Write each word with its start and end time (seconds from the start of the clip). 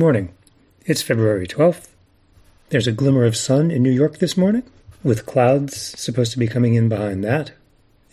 morning. 0.00 0.32
It's 0.86 1.02
February 1.02 1.46
12th. 1.46 1.88
There's 2.70 2.86
a 2.86 2.92
glimmer 2.92 3.26
of 3.26 3.36
sun 3.36 3.70
in 3.70 3.82
New 3.82 3.90
York 3.90 4.16
this 4.16 4.34
morning, 4.34 4.62
with 5.04 5.26
clouds 5.26 5.76
supposed 5.76 6.32
to 6.32 6.38
be 6.38 6.48
coming 6.48 6.72
in 6.72 6.88
behind 6.88 7.22
that, 7.22 7.52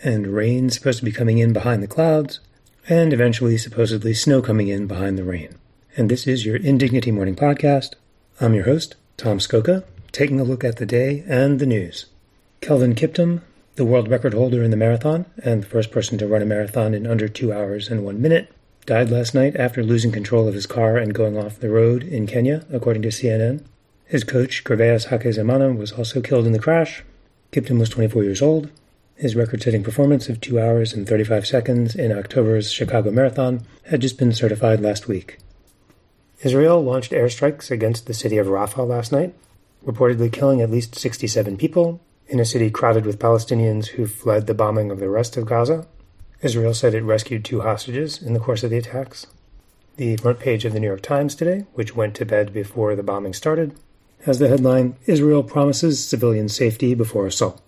and 0.04 0.28
rain 0.28 0.70
supposed 0.70 1.00
to 1.00 1.06
be 1.06 1.14
coming 1.14 1.38
in 1.38 1.54
behind 1.54 1.82
the 1.82 1.88
clouds, 1.88 2.42
and 2.90 3.14
eventually 3.14 3.58
supposedly 3.58 4.14
snow 4.14 4.42
coming 4.42 4.68
in 4.68 4.86
behind 4.86 5.18
the 5.18 5.24
rain. 5.24 5.56
And 5.96 6.12
this 6.12 6.28
is 6.28 6.46
your 6.46 6.58
Indignity 6.58 7.10
Morning 7.10 7.38
Podcast. 7.38 7.94
I'm 8.42 8.54
your 8.54 8.66
host, 8.66 8.96
Tom 9.16 9.40
Scocca, 9.40 9.86
taking 10.12 10.42
a 10.42 10.44
look 10.44 10.66
at 10.66 10.76
the 10.76 10.86
day 10.86 11.24
and 11.26 11.58
the 11.58 11.66
news. 11.66 12.08
Kelvin 12.60 12.96
Kiptum, 12.96 13.44
the 13.78 13.86
world 13.86 14.10
record 14.10 14.34
holder 14.34 14.62
in 14.62 14.72
the 14.72 14.78
marathon 14.78 15.26
and 15.42 15.64
the 15.64 15.68
first 15.68 15.92
person 15.92 16.18
to 16.18 16.28
run 16.28 16.42
a 16.42 16.46
marathon 16.46 16.94
in 16.94 17.08
under 17.08 17.30
two 17.30 17.54
hours 17.54 17.88
and 17.88 18.04
one 18.04 18.22
minute, 18.22 18.52
died 18.88 19.12
last 19.12 19.36
night 19.36 19.56
after 19.58 19.84
losing 19.84 20.14
control 20.14 20.48
of 20.48 20.54
his 20.54 20.66
car 20.66 20.96
and 20.98 21.14
going 21.14 21.38
off 21.38 21.60
the 21.60 21.70
road 21.70 22.04
in 22.04 22.26
Kenya, 22.26 22.66
according 22.72 23.02
to 23.02 23.10
CNN. 23.10 23.64
His 24.06 24.24
coach, 24.24 24.64
Gervais 24.66 25.10
Hakizimana, 25.10 25.78
was 25.78 25.92
also 25.92 26.22
killed 26.22 26.48
in 26.48 26.54
the 26.54 26.60
crash. 26.60 27.04
Kiptum 27.52 27.80
was 27.80 27.90
24 27.90 28.24
years 28.24 28.42
old. 28.42 28.72
His 29.18 29.36
record 29.36 29.62
setting 29.62 29.84
performance 29.84 30.30
of 30.30 30.40
2 30.40 30.58
hours 30.58 30.94
and 30.94 31.06
35 31.06 31.46
seconds 31.46 31.96
in 31.96 32.18
October's 32.18 32.72
Chicago 32.72 33.12
Marathon 33.12 33.66
had 33.88 34.00
just 34.00 34.18
been 34.18 34.32
certified 34.32 34.80
last 34.80 35.08
week. 35.10 35.38
Israel 36.42 36.82
launched 36.82 37.12
airstrikes 37.12 37.70
against 37.70 38.06
the 38.06 38.14
city 38.14 38.38
of 38.38 38.48
Rafah 38.48 38.88
last 38.88 39.12
night, 39.12 39.36
reportedly 39.86 40.32
killing 40.32 40.62
at 40.62 40.72
least 40.72 40.96
67 40.96 41.58
people 41.58 42.00
in 42.28 42.40
a 42.40 42.46
city 42.46 42.70
crowded 42.70 43.06
with 43.06 43.20
Palestinians 43.20 43.88
who 43.88 44.08
fled 44.08 44.48
the 44.48 44.54
bombing 44.54 44.92
of 44.92 45.00
the 45.00 45.10
rest 45.10 45.36
of 45.36 45.46
Gaza. 45.46 45.86
Israel 46.42 46.74
said 46.74 46.94
it 46.94 47.04
rescued 47.04 47.44
two 47.44 47.62
hostages 47.62 48.22
in 48.22 48.34
the 48.34 48.40
course 48.40 48.64
of 48.64 48.70
the 48.70 48.78
attacks. 48.78 49.26
The 49.96 50.18
front 50.18 50.40
page 50.40 50.66
of 50.66 50.74
the 50.74 50.80
New 50.80 50.88
York 50.88 51.02
Times 51.02 51.34
today, 51.34 51.66
which 51.74 51.96
went 51.96 52.16
to 52.16 52.26
bed 52.26 52.54
before 52.54 52.96
the 52.96 53.04
bombing 53.04 53.34
started, 53.34 53.74
has 54.26 54.38
the 54.38 54.48
headline 54.48 54.96
Israel 55.08 55.42
promises 55.42 56.04
civilian 56.06 56.50
safety 56.50 56.94
before 56.94 57.26
assault. 57.26 57.62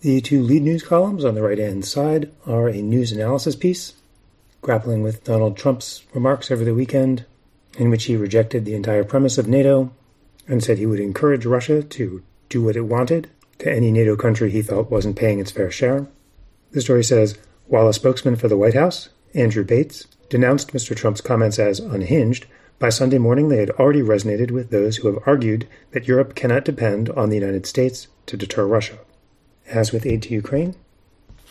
The 0.00 0.20
two 0.20 0.42
lead 0.42 0.62
news 0.62 0.82
columns 0.82 1.24
on 1.24 1.34
the 1.34 1.42
right 1.42 1.58
hand 1.58 1.84
side 1.84 2.30
are 2.46 2.68
a 2.68 2.82
news 2.82 3.12
analysis 3.12 3.56
piece 3.56 3.94
grappling 4.60 5.02
with 5.02 5.24
Donald 5.24 5.56
Trump's 5.56 6.04
remarks 6.14 6.50
over 6.50 6.64
the 6.64 6.74
weekend, 6.74 7.24
in 7.78 7.90
which 7.90 8.04
he 8.04 8.16
rejected 8.16 8.64
the 8.64 8.74
entire 8.74 9.02
premise 9.02 9.38
of 9.38 9.48
NATO 9.48 9.92
and 10.46 10.62
said 10.62 10.78
he 10.78 10.86
would 10.86 11.00
encourage 11.00 11.46
Russia 11.46 11.82
to 11.82 12.22
do 12.48 12.62
what 12.62 12.76
it 12.76 12.82
wanted 12.82 13.30
to 13.58 13.72
any 13.72 13.90
NATO 13.90 14.14
country 14.14 14.50
he 14.50 14.62
felt 14.62 14.90
wasn't 14.90 15.16
paying 15.16 15.40
its 15.40 15.50
fair 15.50 15.70
share. 15.70 16.06
The 16.70 16.80
story 16.80 17.02
says 17.04 17.36
while 17.72 17.88
a 17.88 17.94
spokesman 17.94 18.36
for 18.36 18.48
the 18.48 18.56
White 18.58 18.74
House, 18.74 19.08
Andrew 19.32 19.64
Bates, 19.64 20.06
denounced 20.28 20.74
Mr. 20.74 20.94
Trump's 20.94 21.22
comments 21.22 21.58
as 21.58 21.80
unhinged, 21.80 22.44
by 22.78 22.90
Sunday 22.90 23.16
morning 23.16 23.48
they 23.48 23.56
had 23.56 23.70
already 23.70 24.02
resonated 24.02 24.50
with 24.50 24.68
those 24.68 24.98
who 24.98 25.08
have 25.08 25.22
argued 25.24 25.66
that 25.92 26.06
Europe 26.06 26.34
cannot 26.34 26.66
depend 26.66 27.08
on 27.08 27.30
the 27.30 27.38
United 27.38 27.64
States 27.64 28.08
to 28.26 28.36
deter 28.36 28.66
Russia. 28.66 28.98
As 29.66 29.90
with 29.90 30.04
aid 30.04 30.20
to 30.24 30.34
Ukraine, 30.34 30.74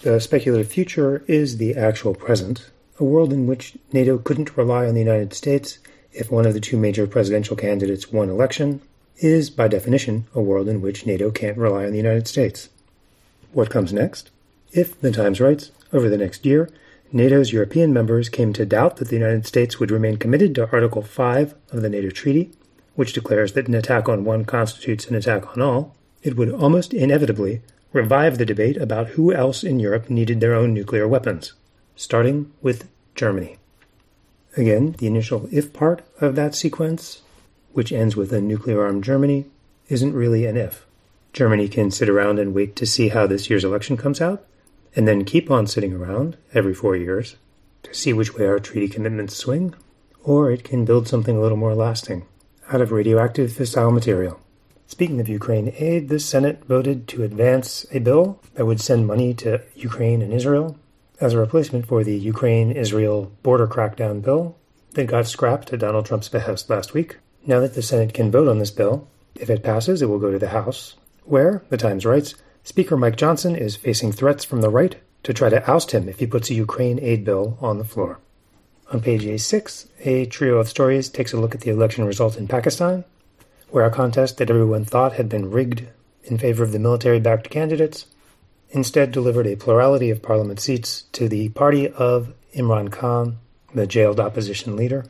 the 0.03 0.19
speculative 0.19 0.67
future 0.67 1.23
is 1.25 1.57
the 1.57 1.75
actual 1.75 2.13
present, 2.13 2.69
a 2.99 3.03
world 3.03 3.33
in 3.33 3.47
which 3.47 3.75
NATO 3.91 4.19
couldn't 4.19 4.55
rely 4.55 4.85
on 4.85 4.93
the 4.93 5.01
United 5.01 5.33
States 5.33 5.79
if 6.13 6.29
one 6.29 6.45
of 6.45 6.53
the 6.53 6.59
two 6.59 6.77
major 6.77 7.07
presidential 7.07 7.55
candidates 7.55 8.11
won 8.11 8.29
election, 8.29 8.79
is, 9.17 9.49
by 9.49 9.67
definition, 9.67 10.27
a 10.35 10.41
world 10.41 10.67
in 10.67 10.81
which 10.81 11.07
NATO 11.07 11.31
can't 11.31 11.57
rely 11.57 11.85
on 11.85 11.93
the 11.93 11.97
United 11.97 12.27
States. 12.27 12.69
What 13.53 13.71
comes 13.71 13.91
next? 13.91 14.29
If, 14.71 15.01
the 15.01 15.11
Times 15.11 15.41
writes, 15.41 15.71
over 15.93 16.09
the 16.09 16.17
next 16.17 16.45
year, 16.45 16.69
NATO's 17.13 17.51
European 17.51 17.91
members 17.91 18.29
came 18.29 18.53
to 18.53 18.65
doubt 18.65 18.97
that 18.97 19.09
the 19.09 19.17
United 19.17 19.45
States 19.45 19.79
would 19.79 19.91
remain 19.91 20.17
committed 20.17 20.55
to 20.55 20.69
Article 20.71 21.01
5 21.01 21.53
of 21.71 21.81
the 21.81 21.89
NATO 21.89 22.09
Treaty, 22.09 22.51
which 22.95 23.13
declares 23.13 23.53
that 23.53 23.67
an 23.67 23.75
attack 23.75 24.07
on 24.07 24.23
one 24.23 24.45
constitutes 24.45 25.07
an 25.07 25.15
attack 25.15 25.55
on 25.55 25.61
all, 25.61 25.95
it 26.23 26.37
would 26.37 26.51
almost 26.51 26.93
inevitably 26.93 27.61
revive 27.93 28.37
the 28.37 28.45
debate 28.45 28.77
about 28.77 29.09
who 29.09 29.33
else 29.33 29.63
in 29.63 29.79
Europe 29.79 30.09
needed 30.09 30.39
their 30.39 30.53
own 30.53 30.73
nuclear 30.73 31.07
weapons, 31.07 31.53
starting 31.95 32.51
with 32.61 32.87
Germany. 33.15 33.57
Again, 34.55 34.95
the 34.97 35.07
initial 35.07 35.49
if 35.51 35.73
part 35.73 36.01
of 36.19 36.35
that 36.35 36.55
sequence, 36.55 37.21
which 37.73 37.91
ends 37.91 38.15
with 38.15 38.31
a 38.31 38.41
nuclear 38.41 38.83
armed 38.83 39.03
Germany, 39.03 39.45
isn't 39.89 40.13
really 40.13 40.45
an 40.45 40.57
if. 40.57 40.85
Germany 41.33 41.67
can 41.67 41.91
sit 41.91 42.09
around 42.09 42.39
and 42.39 42.53
wait 42.53 42.75
to 42.77 42.85
see 42.85 43.09
how 43.09 43.27
this 43.27 43.49
year's 43.49 43.63
election 43.63 43.97
comes 43.97 44.21
out, 44.21 44.45
and 44.95 45.07
then 45.07 45.25
keep 45.25 45.49
on 45.49 45.67
sitting 45.67 45.93
around 45.93 46.37
every 46.53 46.73
four 46.73 46.95
years 46.95 47.35
to 47.83 47.93
see 47.93 48.13
which 48.13 48.35
way 48.35 48.45
our 48.45 48.59
treaty 48.59 48.87
commitments 48.87 49.35
swing, 49.35 49.73
or 50.23 50.51
it 50.51 50.63
can 50.63 50.85
build 50.85 51.07
something 51.07 51.37
a 51.37 51.41
little 51.41 51.57
more 51.57 51.75
lasting 51.75 52.25
out 52.71 52.81
of 52.81 52.91
radioactive 52.91 53.51
fissile 53.51 53.93
material. 53.93 54.39
Speaking 54.87 55.19
of 55.19 55.29
Ukraine 55.29 55.73
aid, 55.77 56.09
the 56.09 56.19
Senate 56.19 56.65
voted 56.65 57.07
to 57.09 57.23
advance 57.23 57.85
a 57.91 57.99
bill 57.99 58.41
that 58.55 58.65
would 58.65 58.81
send 58.81 59.07
money 59.07 59.33
to 59.35 59.61
Ukraine 59.75 60.21
and 60.21 60.33
Israel 60.33 60.77
as 61.21 61.33
a 61.33 61.39
replacement 61.39 61.85
for 61.85 62.03
the 62.03 62.17
Ukraine 62.17 62.71
Israel 62.71 63.31
border 63.43 63.67
crackdown 63.67 64.21
bill 64.21 64.57
that 64.93 65.07
got 65.07 65.27
scrapped 65.27 65.71
at 65.71 65.79
Donald 65.79 66.05
Trump's 66.05 66.27
behest 66.27 66.69
last 66.69 66.93
week. 66.93 67.17
Now 67.45 67.59
that 67.61 67.73
the 67.73 67.81
Senate 67.81 68.13
can 68.13 68.31
vote 68.31 68.47
on 68.47 68.59
this 68.59 68.71
bill, 68.71 69.07
if 69.35 69.49
it 69.49 69.63
passes, 69.63 70.01
it 70.01 70.09
will 70.09 70.19
go 70.19 70.31
to 70.31 70.39
the 70.39 70.49
House, 70.49 70.95
where, 71.23 71.63
the 71.69 71.77
Times 71.77 72.05
writes, 72.05 72.35
Speaker 72.63 72.95
Mike 72.95 73.15
Johnson 73.15 73.55
is 73.55 73.75
facing 73.75 74.11
threats 74.11 74.43
from 74.43 74.61
the 74.61 74.69
right 74.69 74.95
to 75.23 75.33
try 75.33 75.49
to 75.49 75.69
oust 75.69 75.91
him 75.91 76.07
if 76.07 76.19
he 76.19 76.27
puts 76.27 76.49
a 76.49 76.53
Ukraine 76.53 76.99
aid 76.99 77.25
bill 77.25 77.57
on 77.59 77.77
the 77.77 77.83
floor. 77.83 78.19
On 78.91 79.01
page 79.01 79.23
A6, 79.23 79.87
a 80.01 80.25
trio 80.25 80.57
of 80.57 80.69
stories 80.69 81.09
takes 81.09 81.33
a 81.33 81.39
look 81.39 81.55
at 81.55 81.61
the 81.61 81.71
election 81.71 82.05
result 82.05 82.37
in 82.37 82.47
Pakistan, 82.47 83.03
where 83.69 83.85
a 83.85 83.91
contest 83.91 84.37
that 84.37 84.49
everyone 84.49 84.85
thought 84.85 85.13
had 85.13 85.29
been 85.29 85.49
rigged 85.49 85.87
in 86.23 86.37
favor 86.37 86.63
of 86.63 86.71
the 86.71 86.79
military 86.79 87.19
backed 87.19 87.49
candidates 87.49 88.05
instead 88.69 89.11
delivered 89.11 89.47
a 89.47 89.55
plurality 89.55 90.09
of 90.09 90.21
parliament 90.21 90.59
seats 90.59 91.03
to 91.13 91.27
the 91.27 91.49
party 91.49 91.89
of 91.89 92.33
Imran 92.55 92.91
Khan, 92.91 93.37
the 93.73 93.87
jailed 93.87 94.19
opposition 94.19 94.75
leader. 94.75 95.05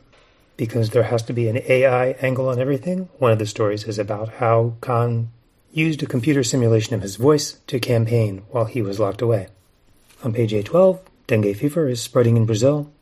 Because 0.56 0.90
there 0.90 1.04
has 1.04 1.22
to 1.24 1.32
be 1.32 1.48
an 1.48 1.60
AI 1.68 2.10
angle 2.20 2.48
on 2.48 2.58
everything, 2.58 3.08
one 3.18 3.32
of 3.32 3.38
the 3.38 3.46
stories 3.46 3.84
is 3.84 3.98
about 3.98 4.34
how 4.34 4.74
Khan 4.80 5.30
used 5.72 6.02
a 6.02 6.06
computer 6.06 6.44
simulation 6.44 6.94
of 6.94 7.02
his 7.02 7.16
voice 7.16 7.54
to 7.66 7.80
campaign 7.80 8.42
while 8.50 8.66
he 8.66 8.82
was 8.82 9.00
locked 9.00 9.22
away. 9.22 9.48
On 10.22 10.32
page 10.32 10.52
A12, 10.52 11.00
dengue 11.26 11.56
fever 11.56 11.88
is 11.88 12.00
spreading 12.00 12.36
in 12.36 12.46
Brazil. 12.46 12.92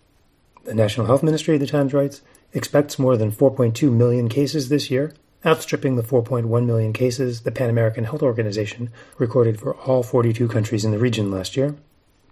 The 0.65 0.75
National 0.75 1.07
Health 1.07 1.23
Ministry, 1.23 1.55
of 1.55 1.61
the 1.61 1.67
Times 1.67 1.93
writes, 1.93 2.23
expects 2.53 2.99
more 2.99 3.17
than 3.17 3.33
4.2 3.33 3.93
million 3.93 4.29
cases 4.29 4.69
this 4.69 4.91
year, 4.91 5.15
outstripping 5.45 5.97
the 5.97 6.03
4.1 6.03 6.67
million 6.67 6.93
cases 6.93 7.43
the 7.43 7.51
Pan 7.51 7.71
American 7.71 8.05
Health 8.05 8.23
Organization 8.23 8.91
recorded 9.19 9.59
for 9.59 9.75
all 9.75 10.03
42 10.03 10.49
countries 10.49 10.85
in 10.85 10.91
the 10.93 10.99
region 10.99 11.31
last 11.31 11.57
year. 11.57 11.77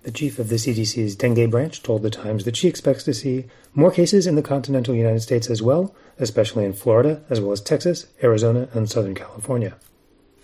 The 0.02 0.12
chief 0.12 0.38
of 0.38 0.48
the 0.48 0.56
CDC's 0.56 1.16
dengue 1.16 1.50
branch 1.50 1.82
told 1.82 2.02
the 2.02 2.10
Times 2.10 2.44
that 2.44 2.56
she 2.56 2.68
expects 2.68 3.02
to 3.04 3.14
see 3.14 3.46
more 3.74 3.90
cases 3.90 4.26
in 4.26 4.36
the 4.36 4.42
continental 4.42 4.94
United 4.94 5.20
States 5.20 5.50
as 5.50 5.60
well, 5.60 5.94
especially 6.18 6.64
in 6.64 6.72
Florida, 6.72 7.22
as 7.28 7.40
well 7.40 7.52
as 7.52 7.60
Texas, 7.60 8.06
Arizona, 8.22 8.68
and 8.72 8.88
Southern 8.88 9.14
California. 9.14 9.76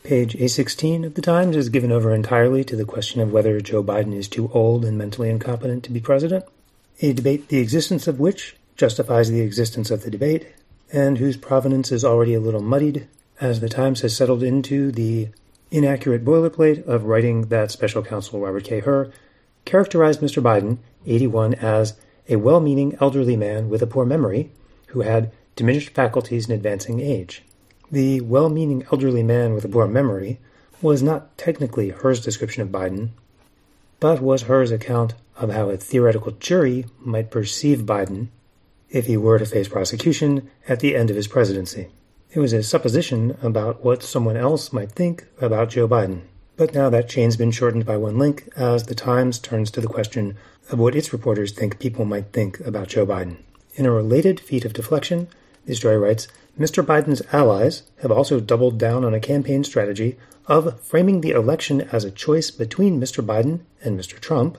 Page 0.04 0.34
A16 0.34 1.06
of 1.06 1.15
the 1.15 1.22
Times 1.22 1.56
is 1.56 1.70
given 1.70 1.91
over 1.91 2.15
entirely 2.15 2.62
to 2.65 2.76
the 2.76 2.84
question 2.84 3.22
of 3.22 3.32
whether 3.32 3.59
Joe 3.62 3.82
Biden 3.82 4.15
is 4.15 4.28
too 4.28 4.50
old 4.53 4.84
and 4.84 4.98
mentally 4.98 5.31
incompetent 5.31 5.82
to 5.84 5.91
be 5.91 5.98
president, 5.98 6.44
a 7.00 7.15
debate 7.15 7.48
the 7.48 7.56
existence 7.56 8.06
of 8.06 8.20
which 8.20 8.54
justifies 8.76 9.31
the 9.31 9.41
existence 9.41 9.91
of 9.91 10.03
the 10.03 10.10
debate, 10.10 10.47
and 10.92 11.16
whose 11.16 11.38
provenance 11.38 11.91
is 11.91 12.04
already 12.04 12.34
a 12.34 12.41
little 12.41 12.60
muddied, 12.60 13.09
as 13.41 13.60
the 13.60 13.69
Times 13.70 14.03
has 14.03 14.15
settled 14.15 14.42
into 14.42 14.92
the 14.92 15.28
inaccurate 15.70 16.22
boilerplate 16.22 16.86
of 16.86 17.06
writing 17.06 17.47
that 17.47 17.71
special 17.71 18.03
counsel 18.03 18.41
Robert 18.41 18.65
K. 18.65 18.80
Hur 18.80 19.10
characterized 19.65 20.21
Mr. 20.21 20.42
Biden, 20.42 20.77
81, 21.06 21.54
as 21.54 21.95
a 22.28 22.36
well 22.36 22.60
meaning 22.60 22.95
elderly 23.01 23.39
man 23.39 23.71
with 23.71 23.80
a 23.80 23.86
poor 23.86 24.04
memory 24.04 24.51
who 24.89 25.01
had 25.01 25.33
diminished 25.56 25.95
faculties 25.95 26.47
in 26.47 26.54
advancing 26.54 27.01
age. 27.01 27.42
The 27.91 28.21
well 28.22 28.48
meaning 28.48 28.84
elderly 28.91 29.22
man 29.22 29.54
with 29.54 29.65
a 29.65 29.69
poor 29.69 29.86
memory 29.86 30.41
was 30.81 31.03
not 31.03 31.36
technically 31.39 31.91
Hur's 31.91 32.21
description 32.21 32.63
of 32.63 32.69
Biden, 32.69 33.10
but 34.01 34.21
was 34.21 34.42
Hur's 34.42 34.71
account 34.71 35.15
of 35.36 35.51
how 35.51 35.71
a 35.71 35.77
theoretical 35.77 36.33
jury 36.33 36.86
might 36.98 37.31
perceive 37.31 37.81
Biden 37.81 38.28
if 38.91 39.07
he 39.07 39.16
were 39.16 39.39
to 39.39 39.47
face 39.47 39.69
prosecution 39.69 40.51
at 40.69 40.81
the 40.81 40.95
end 40.95 41.10
of 41.10 41.16
his 41.16 41.27
presidency. 41.27 41.89
It 42.33 42.41
was 42.41 42.53
a 42.53 42.63
supposition 42.63 43.36
about 43.42 43.84
what 43.84 44.03
someone 44.03 44.37
else 44.37 44.72
might 44.72 44.92
think 44.92 45.27
about 45.41 45.71
Joe 45.71 45.89
Biden. 45.89 46.22
But 46.57 46.75
now 46.75 46.89
that 46.91 47.09
chain's 47.09 47.37
been 47.37 47.51
shortened 47.51 47.84
by 47.84 47.97
one 47.97 48.19
link 48.19 48.48
as 48.57 48.84
the 48.84 48.95
Times 48.95 49.39
turns 49.39 49.71
to 49.72 49.80
the 49.80 49.89
question 49.89 50.37
of 50.71 50.78
what 50.78 50.95
its 50.95 51.13
reporters 51.13 51.53
think 51.53 51.78
people 51.78 52.04
might 52.04 52.33
think 52.33 52.60
about 52.60 52.89
Joe 52.89 53.07
Biden. 53.07 53.37
In 53.75 53.87
a 53.87 53.91
related 53.91 54.39
feat 54.39 54.65
of 54.65 54.72
deflection, 54.72 55.28
the 55.66 55.75
story 55.75 55.99
writes 55.99 56.28
Mr. 56.59 56.84
Biden's 56.84 57.22
allies 57.33 57.83
have 58.03 58.13
also 58.13 58.39
doubled 58.41 58.78
down 58.78 59.05
on 59.05 59.15
a 59.15 59.21
campaign 59.21 59.65
strategy 59.65 60.16
of 60.47 60.81
framing 60.81 61.21
the 61.21 61.31
election 61.31 61.81
as 61.81 62.05
a 62.05 62.11
choice 62.11 62.51
between 62.51 63.01
Mr. 63.01 63.25
Biden 63.25 63.61
and 63.83 63.99
Mr. 63.99 64.21
Trump, 64.21 64.59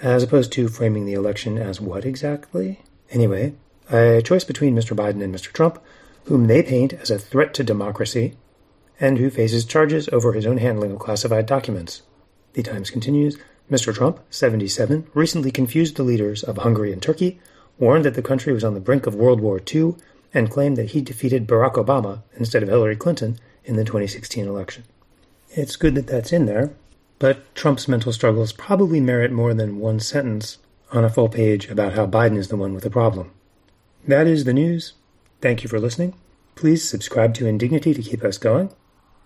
as 0.00 0.22
opposed 0.22 0.52
to 0.52 0.68
framing 0.68 1.06
the 1.06 1.14
election 1.14 1.58
as 1.58 1.80
what 1.80 2.04
exactly? 2.04 2.80
Anyway, 3.10 3.54
a 3.90 4.22
choice 4.22 4.44
between 4.44 4.76
Mr. 4.76 4.94
Biden 4.96 5.22
and 5.22 5.34
Mr. 5.34 5.52
Trump, 5.52 5.82
whom 6.24 6.46
they 6.46 6.62
paint 6.62 6.92
as 6.92 7.10
a 7.10 7.18
threat 7.18 7.54
to 7.54 7.64
democracy, 7.64 8.36
and 9.00 9.18
who 9.18 9.30
faces 9.30 9.64
charges 9.64 10.08
over 10.12 10.32
his 10.32 10.46
own 10.46 10.58
handling 10.58 10.92
of 10.92 10.98
classified 10.98 11.46
documents. 11.46 12.02
The 12.52 12.62
Times 12.62 12.90
continues 12.90 13.38
Mr. 13.70 13.94
Trump, 13.94 14.20
77, 14.30 15.08
recently 15.14 15.50
confused 15.50 15.96
the 15.96 16.02
leaders 16.02 16.42
of 16.42 16.58
Hungary 16.58 16.92
and 16.92 17.02
Turkey, 17.02 17.40
warned 17.78 18.04
that 18.04 18.14
the 18.14 18.22
country 18.22 18.52
was 18.52 18.62
on 18.62 18.74
the 18.74 18.80
brink 18.80 19.06
of 19.06 19.14
World 19.14 19.40
War 19.40 19.60
II, 19.72 19.94
and 20.32 20.50
claimed 20.50 20.76
that 20.76 20.90
he 20.90 21.00
defeated 21.00 21.46
Barack 21.46 21.74
Obama 21.74 22.22
instead 22.36 22.62
of 22.62 22.68
Hillary 22.68 22.96
Clinton 22.96 23.38
in 23.64 23.76
the 23.76 23.84
2016 23.84 24.46
election. 24.46 24.84
It's 25.50 25.76
good 25.76 25.94
that 25.96 26.06
that's 26.06 26.32
in 26.32 26.46
there, 26.46 26.72
but 27.18 27.54
Trump's 27.54 27.88
mental 27.88 28.12
struggles 28.12 28.52
probably 28.52 29.00
merit 29.00 29.32
more 29.32 29.52
than 29.54 29.80
one 29.80 30.00
sentence 30.00 30.58
on 30.92 31.04
a 31.04 31.10
full 31.10 31.28
page 31.28 31.68
about 31.68 31.94
how 31.94 32.06
Biden 32.06 32.36
is 32.36 32.48
the 32.48 32.56
one 32.56 32.74
with 32.74 32.84
the 32.84 32.90
problem. 32.90 33.30
That 34.06 34.26
is 34.26 34.44
the 34.44 34.54
news. 34.54 34.94
Thank 35.40 35.62
you 35.62 35.68
for 35.68 35.80
listening. 35.80 36.14
Please 36.54 36.88
subscribe 36.88 37.34
to 37.34 37.46
Indignity 37.46 37.94
to 37.94 38.02
keep 38.02 38.24
us 38.24 38.38
going. 38.38 38.70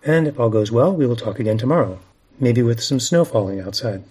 And 0.04 0.26
if 0.26 0.38
all 0.38 0.50
goes 0.50 0.70
well, 0.70 0.94
we 0.94 1.06
will 1.06 1.16
talk 1.16 1.38
again 1.38 1.58
tomorrow, 1.58 1.98
maybe 2.38 2.62
with 2.62 2.82
some 2.82 3.00
snow 3.00 3.24
falling 3.24 3.60
outside. 3.60 4.04